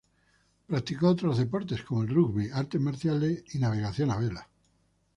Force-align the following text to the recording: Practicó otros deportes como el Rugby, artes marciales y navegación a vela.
Practicó 0.65 1.09
otros 1.09 1.37
deportes 1.37 1.83
como 1.83 2.01
el 2.01 2.09
Rugby, 2.09 2.49
artes 2.51 2.81
marciales 2.81 3.43
y 3.53 3.59
navegación 3.59 4.09
a 4.09 4.17
vela. 4.17 4.49